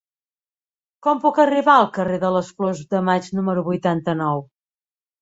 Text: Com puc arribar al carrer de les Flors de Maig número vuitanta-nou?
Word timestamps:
Com 1.07 1.21
puc 1.25 1.41
arribar 1.43 1.77
al 1.83 1.87
carrer 1.99 2.19
de 2.25 2.33
les 2.39 2.51
Flors 2.57 2.83
de 2.97 3.05
Maig 3.13 3.31
número 3.41 3.69
vuitanta-nou? 3.73 4.47